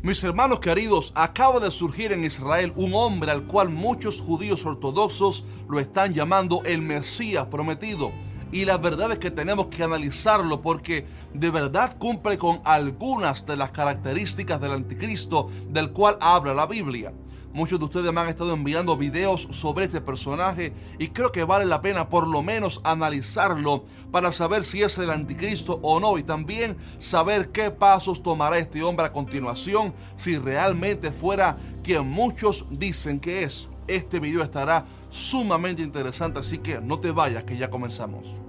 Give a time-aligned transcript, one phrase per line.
[0.00, 5.42] Mis hermanos queridos, acaba de surgir en Israel un hombre al cual muchos judíos ortodoxos
[5.68, 8.12] lo están llamando el Mesías prometido.
[8.52, 13.56] Y la verdad es que tenemos que analizarlo porque de verdad cumple con algunas de
[13.56, 17.12] las características del anticristo del cual habla la Biblia.
[17.52, 21.64] Muchos de ustedes me han estado enviando videos sobre este personaje y creo que vale
[21.64, 26.22] la pena por lo menos analizarlo para saber si es el anticristo o no y
[26.22, 33.18] también saber qué pasos tomará este hombre a continuación si realmente fuera quien muchos dicen
[33.18, 33.68] que es.
[33.86, 38.47] Este video estará sumamente interesante, así que no te vayas que ya comenzamos.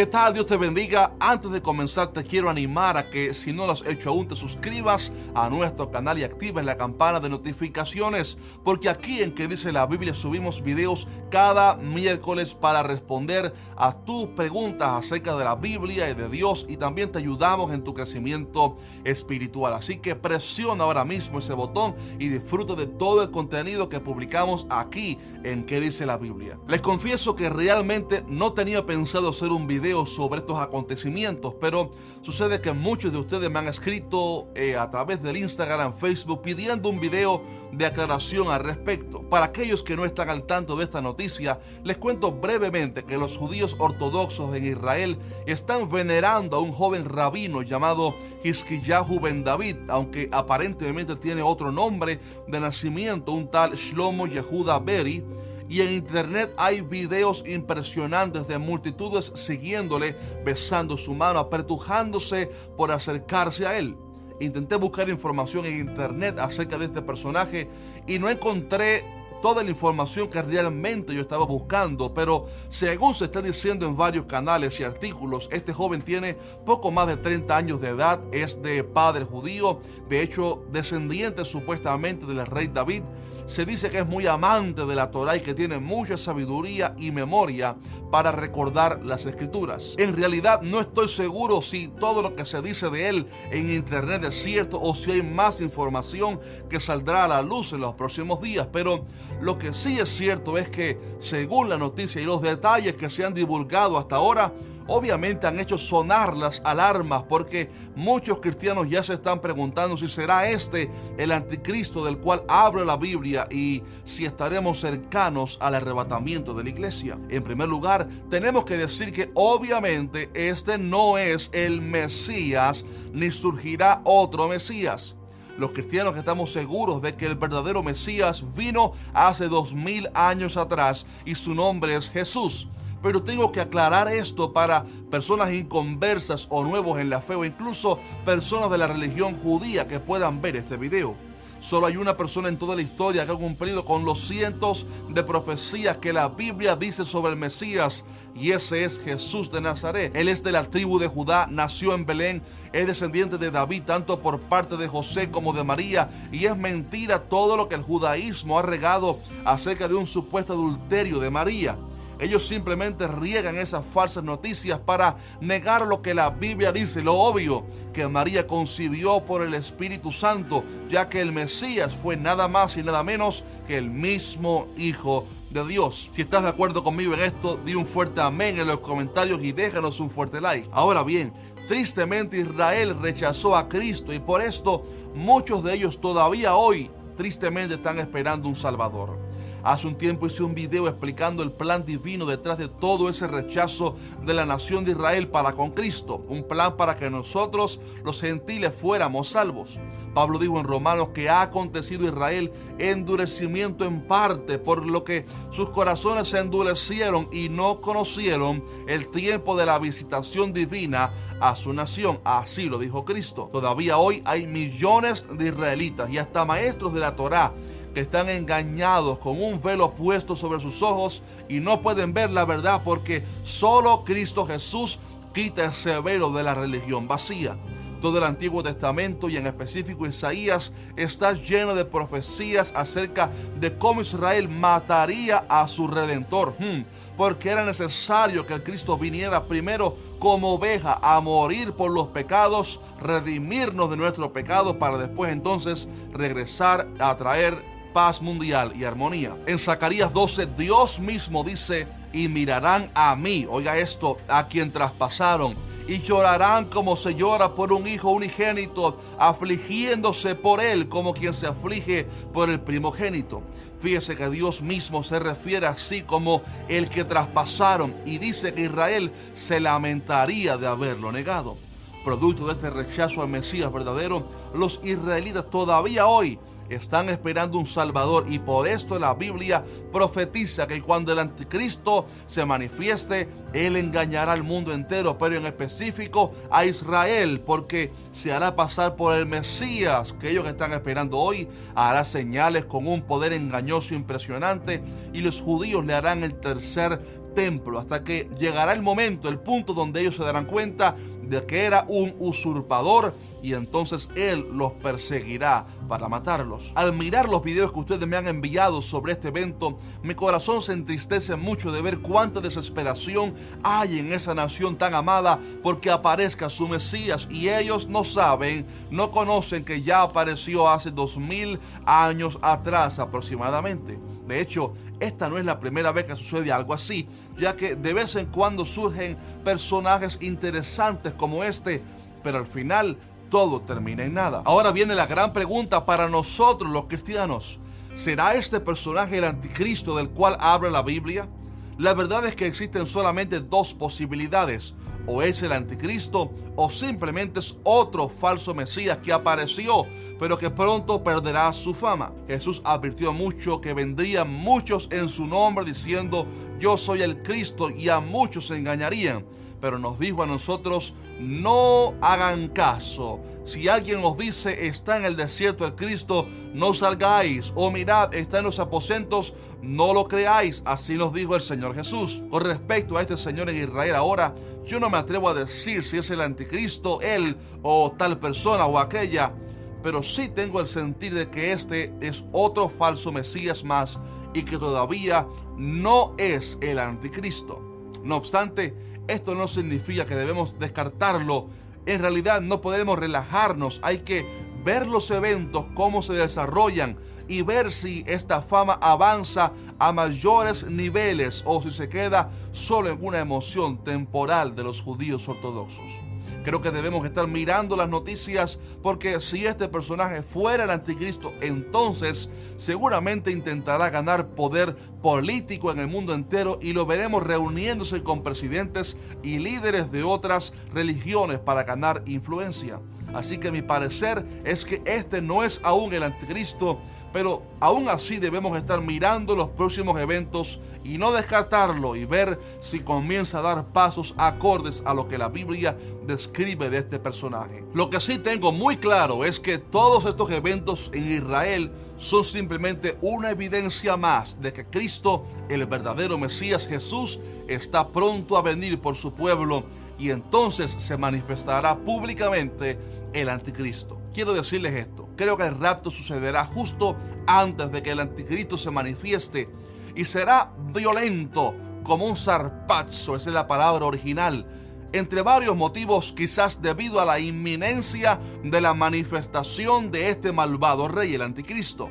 [0.00, 0.32] ¿Qué tal?
[0.32, 1.12] Dios te bendiga.
[1.20, 4.34] Antes de comenzar te quiero animar a que si no lo has hecho aún te
[4.34, 9.72] suscribas a nuestro canal y actives la campana de notificaciones porque aquí en que dice
[9.72, 16.08] la Biblia subimos videos cada miércoles para responder a tus preguntas acerca de la Biblia
[16.08, 19.74] y de Dios y también te ayudamos en tu crecimiento espiritual.
[19.74, 24.66] Así que presiona ahora mismo ese botón y disfruta de todo el contenido que publicamos
[24.70, 26.58] aquí en que dice la Biblia.
[26.68, 31.90] Les confieso que realmente no tenía pensado hacer un video sobre estos acontecimientos, pero
[32.22, 36.88] sucede que muchos de ustedes me han escrito eh, a través del Instagram, Facebook, pidiendo
[36.88, 39.22] un video de aclaración al respecto.
[39.28, 43.36] Para aquellos que no están al tanto de esta noticia, les cuento brevemente que los
[43.36, 50.28] judíos ortodoxos en Israel están venerando a un joven rabino llamado Hiskiyahu ben David, aunque
[50.32, 55.24] aparentemente tiene otro nombre de nacimiento, un tal Shlomo Yehuda Beri
[55.70, 63.64] y en internet hay videos impresionantes de multitudes siguiéndole, besando su mano, apretujándose por acercarse
[63.68, 63.96] a él.
[64.40, 67.68] Intenté buscar información en internet acerca de este personaje
[68.08, 69.04] y no encontré
[69.42, 74.26] toda la información que realmente yo estaba buscando, pero según se está diciendo en varios
[74.26, 76.34] canales y artículos, este joven tiene
[76.66, 82.26] poco más de 30 años de edad, es de padre judío, de hecho descendiente supuestamente
[82.26, 83.02] del rey David,
[83.46, 87.10] se dice que es muy amante de la Torah y que tiene mucha sabiduría y
[87.10, 87.76] memoria
[88.10, 89.94] para recordar las escrituras.
[89.98, 94.24] En realidad no estoy seguro si todo lo que se dice de él en internet
[94.24, 98.40] es cierto o si hay más información que saldrá a la luz en los próximos
[98.40, 99.04] días, pero
[99.40, 103.24] lo que sí es cierto es que según la noticia y los detalles que se
[103.24, 104.52] han divulgado hasta ahora,
[104.90, 110.50] obviamente han hecho sonar las alarmas porque muchos cristianos ya se están preguntando si será
[110.50, 116.64] este el anticristo del cual habla la Biblia y si estaremos cercanos al arrebatamiento de
[116.64, 117.18] la iglesia.
[117.28, 124.02] En primer lugar, tenemos que decir que obviamente este no es el Mesías ni surgirá
[124.04, 125.16] otro Mesías
[125.58, 131.04] los cristianos estamos seguros de que el verdadero Mesías vino hace dos mil años atrás
[131.26, 132.66] y su nombre es Jesús.
[133.02, 137.98] Pero tengo que aclarar esto para personas inconversas o nuevos en la fe o incluso
[138.24, 141.16] personas de la religión judía que puedan ver este video.
[141.60, 145.22] Solo hay una persona en toda la historia que ha cumplido con los cientos de
[145.22, 148.02] profecías que la Biblia dice sobre el Mesías
[148.34, 150.10] y ese es Jesús de Nazaret.
[150.16, 154.20] Él es de la tribu de Judá, nació en Belén, es descendiente de David tanto
[154.20, 158.58] por parte de José como de María y es mentira todo lo que el judaísmo
[158.58, 161.78] ha regado acerca de un supuesto adulterio de María.
[162.20, 167.66] Ellos simplemente riegan esas falsas noticias para negar lo que la Biblia dice, lo obvio,
[167.92, 172.82] que María concibió por el Espíritu Santo, ya que el Mesías fue nada más y
[172.82, 176.10] nada menos que el mismo Hijo de Dios.
[176.12, 179.52] Si estás de acuerdo conmigo en esto, di un fuerte amén en los comentarios y
[179.52, 180.68] déjanos un fuerte like.
[180.72, 181.32] Ahora bien,
[181.66, 184.84] tristemente Israel rechazó a Cristo y por esto
[185.14, 189.29] muchos de ellos todavía hoy tristemente están esperando un Salvador.
[189.62, 193.94] Hace un tiempo hice un video explicando el plan divino detrás de todo ese rechazo
[194.24, 196.24] de la nación de Israel para con Cristo.
[196.28, 199.78] Un plan para que nosotros, los gentiles, fuéramos salvos.
[200.14, 205.70] Pablo dijo en Romanos que ha acontecido Israel endurecimiento en parte, por lo que sus
[205.70, 212.20] corazones se endurecieron y no conocieron el tiempo de la visitación divina a su nación.
[212.24, 213.50] Así lo dijo Cristo.
[213.52, 217.52] Todavía hoy hay millones de israelitas y hasta maestros de la Torá
[217.94, 222.44] que están engañados con un velo puesto sobre sus ojos y no pueden ver la
[222.44, 224.98] verdad porque solo Cristo Jesús
[225.32, 227.56] quita ese velo de la religión vacía.
[228.00, 234.00] Todo el Antiguo Testamento y en específico Isaías está lleno de profecías acerca de cómo
[234.00, 236.84] Israel mataría a su redentor, hmm,
[237.18, 243.90] porque era necesario que Cristo viniera primero como oveja a morir por los pecados, redimirnos
[243.90, 249.36] de nuestros pecados para después entonces regresar a traer paz mundial y armonía.
[249.46, 255.56] En Zacarías 12, Dios mismo dice, y mirarán a mí, oiga esto, a quien traspasaron
[255.90, 261.48] y llorarán como se llora por un hijo unigénito, afligiéndose por él como quien se
[261.48, 263.42] aflige por el primogénito.
[263.80, 269.10] Fíjese que Dios mismo se refiere así como el que traspasaron y dice que Israel
[269.32, 271.56] se lamentaría de haberlo negado.
[272.04, 276.38] Producto de este rechazo al Mesías verdadero, los israelitas todavía hoy
[276.70, 278.26] están esperando un Salvador.
[278.28, 284.42] Y por esto la Biblia profetiza que cuando el anticristo se manifieste, él engañará al
[284.42, 290.30] mundo entero, pero en específico a Israel, porque se hará pasar por el Mesías que
[290.30, 294.82] ellos están esperando hoy, hará señales con un poder engañoso impresionante
[295.12, 297.00] y los judíos le harán el tercer
[297.34, 297.78] templo.
[297.78, 300.96] Hasta que llegará el momento, el punto donde ellos se darán cuenta
[301.30, 306.72] de que era un usurpador y entonces él los perseguirá para matarlos.
[306.74, 310.72] Al mirar los videos que ustedes me han enviado sobre este evento, mi corazón se
[310.72, 316.68] entristece mucho de ver cuánta desesperación hay en esa nación tan amada porque aparezca su
[316.68, 322.98] Mesías y ellos no saben, no conocen que ya apareció hace dos mil años atrás
[322.98, 323.98] aproximadamente.
[324.30, 327.92] De hecho, esta no es la primera vez que sucede algo así, ya que de
[327.92, 331.82] vez en cuando surgen personajes interesantes como este,
[332.22, 332.96] pero al final
[333.28, 334.42] todo termina en nada.
[334.44, 337.58] Ahora viene la gran pregunta para nosotros los cristianos.
[337.94, 341.28] ¿Será este personaje el anticristo del cual habla la Biblia?
[341.76, 344.74] La verdad es que existen solamente dos posibilidades
[345.06, 349.86] o es el anticristo o simplemente es otro falso Mesías que apareció,
[350.18, 352.12] pero que pronto perderá su fama.
[352.26, 356.26] Jesús advirtió mucho que vendrían muchos en su nombre diciendo,
[356.58, 359.24] yo soy el Cristo y a muchos se engañarían
[359.60, 363.20] pero nos dijo a nosotros, no hagan caso.
[363.44, 367.52] Si alguien os dice, está en el desierto el Cristo, no salgáis.
[367.54, 370.62] O mirad, está en los aposentos, no lo creáis.
[370.64, 372.24] Así nos dijo el Señor Jesús.
[372.30, 375.98] Con respecto a este Señor en Israel ahora, yo no me atrevo a decir si
[375.98, 379.34] es el anticristo, él o tal persona o aquella.
[379.82, 383.98] Pero sí tengo el sentir de que este es otro falso Mesías más
[384.34, 387.62] y que todavía no es el anticristo.
[388.02, 388.74] No obstante,
[389.10, 391.48] esto no significa que debemos descartarlo.
[391.86, 393.80] En realidad no podemos relajarnos.
[393.82, 394.26] Hay que
[394.64, 401.42] ver los eventos, cómo se desarrollan y ver si esta fama avanza a mayores niveles
[401.46, 406.09] o si se queda solo en una emoción temporal de los judíos ortodoxos.
[406.44, 412.30] Creo que debemos estar mirando las noticias porque si este personaje fuera el anticristo, entonces
[412.56, 418.96] seguramente intentará ganar poder político en el mundo entero y lo veremos reuniéndose con presidentes
[419.22, 422.80] y líderes de otras religiones para ganar influencia.
[423.14, 426.80] Así que mi parecer es que este no es aún el anticristo,
[427.12, 432.80] pero aún así debemos estar mirando los próximos eventos y no descartarlo y ver si
[432.80, 435.76] comienza a dar pasos acordes a lo que la Biblia
[436.06, 437.64] describe de este personaje.
[437.74, 442.96] Lo que sí tengo muy claro es que todos estos eventos en Israel son simplemente
[443.00, 447.18] una evidencia más de que Cristo, el verdadero Mesías Jesús,
[447.48, 449.64] está pronto a venir por su pueblo
[450.00, 452.78] y entonces se manifestará públicamente
[453.12, 454.00] el anticristo.
[454.14, 458.70] Quiero decirles esto, creo que el rapto sucederá justo antes de que el anticristo se
[458.70, 459.48] manifieste
[459.94, 461.54] y será violento
[461.84, 464.46] como un zarpazo, esa es la palabra original,
[464.92, 471.14] entre varios motivos quizás debido a la inminencia de la manifestación de este malvado rey,
[471.14, 471.90] el anticristo.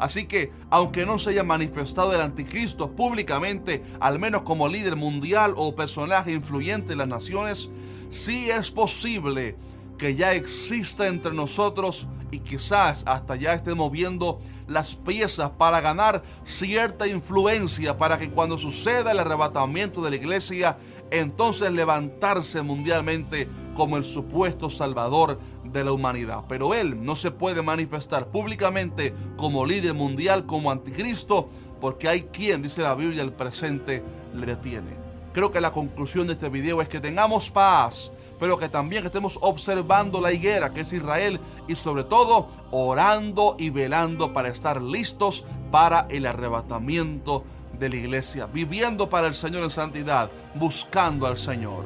[0.00, 5.52] Así que, aunque no se haya manifestado el anticristo públicamente, al menos como líder mundial
[5.56, 7.70] o personaje influyente en las naciones,
[8.08, 9.56] sí es posible
[9.98, 16.22] que ya exista entre nosotros y quizás hasta ya esté moviendo las piezas para ganar
[16.44, 20.78] cierta influencia para que cuando suceda el arrebatamiento de la iglesia,
[21.10, 26.44] entonces levantarse mundialmente como el supuesto salvador de la humanidad.
[26.48, 31.48] Pero él no se puede manifestar públicamente como líder mundial, como anticristo,
[31.80, 34.02] porque hay quien, dice la Biblia, el presente
[34.34, 34.99] le detiene.
[35.32, 39.38] Creo que la conclusión de este video es que tengamos paz, pero que también estemos
[39.40, 45.44] observando la higuera que es Israel y sobre todo orando y velando para estar listos
[45.70, 47.44] para el arrebatamiento
[47.78, 51.84] de la iglesia, viviendo para el Señor en santidad, buscando al Señor.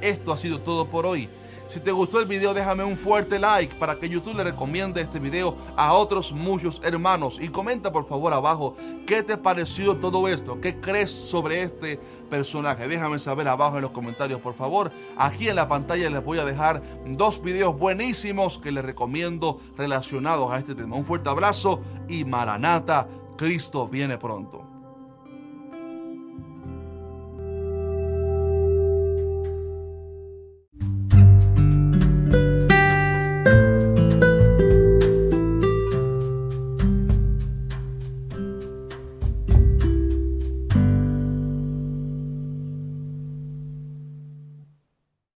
[0.00, 1.28] Esto ha sido todo por hoy.
[1.66, 5.18] Si te gustó el video déjame un fuerte like para que YouTube le recomiende este
[5.18, 10.60] video a otros muchos hermanos y comenta por favor abajo qué te pareció todo esto,
[10.60, 11.98] qué crees sobre este
[12.30, 12.86] personaje.
[12.86, 14.92] Déjame saber abajo en los comentarios por favor.
[15.16, 20.52] Aquí en la pantalla les voy a dejar dos videos buenísimos que les recomiendo relacionados
[20.52, 20.94] a este tema.
[20.94, 24.65] Un fuerte abrazo y Maranata, Cristo viene pronto.